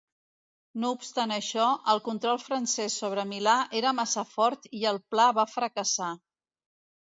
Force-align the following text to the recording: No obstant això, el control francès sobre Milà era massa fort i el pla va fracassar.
No 0.85 0.89
obstant 0.95 1.33
això, 1.35 1.67
el 1.93 2.01
control 2.07 2.39
francès 2.45 2.97
sobre 3.03 3.27
Milà 3.35 3.59
era 3.83 3.93
massa 4.01 4.25
fort 4.33 4.69
i 4.81 4.83
el 4.95 5.01
pla 5.15 5.31
va 5.43 5.49
fracassar. 5.55 6.11